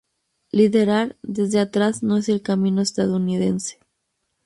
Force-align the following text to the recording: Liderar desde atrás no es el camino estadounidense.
Liderar 0.51 1.15
desde 1.21 1.59
atrás 1.59 2.01
no 2.01 2.17
es 2.17 2.27
el 2.27 2.41
camino 2.41 2.81
estadounidense. 2.81 3.77